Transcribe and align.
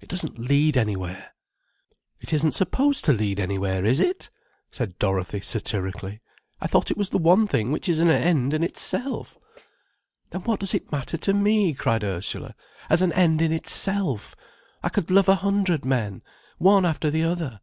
It 0.00 0.08
doesn't 0.08 0.40
lead 0.40 0.76
anywhere." 0.76 1.36
"It 2.20 2.32
isn't 2.32 2.50
supposed 2.50 3.04
to 3.04 3.12
lead 3.12 3.38
anywhere, 3.38 3.84
is 3.84 4.00
it?" 4.00 4.28
said 4.72 4.98
Dorothy, 4.98 5.40
satirically. 5.40 6.20
"I 6.60 6.66
thought 6.66 6.90
it 6.90 6.96
was 6.96 7.10
the 7.10 7.18
one 7.18 7.46
thing 7.46 7.70
which 7.70 7.88
is 7.88 8.00
an 8.00 8.10
end 8.10 8.54
in 8.54 8.64
itself." 8.64 9.38
"Then 10.30 10.42
what 10.42 10.58
does 10.58 10.74
it 10.74 10.90
matter 10.90 11.16
to 11.18 11.32
me?" 11.32 11.74
cried 11.74 12.02
Ursula. 12.02 12.56
"As 12.90 13.02
an 13.02 13.12
end 13.12 13.40
in 13.40 13.52
itself, 13.52 14.34
I 14.82 14.88
could 14.88 15.12
love 15.12 15.28
a 15.28 15.36
hundred 15.36 15.84
men, 15.84 16.24
one 16.58 16.84
after 16.84 17.08
the 17.08 17.22
other. 17.22 17.60